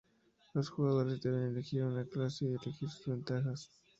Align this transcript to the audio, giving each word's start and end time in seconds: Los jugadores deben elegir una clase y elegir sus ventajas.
Los 0.55 0.71
jugadores 0.71 1.21
deben 1.21 1.51
elegir 1.51 1.83
una 1.83 2.03
clase 2.05 2.45
y 2.45 2.47
elegir 2.47 2.73
sus 2.89 3.05
ventajas. 3.05 3.69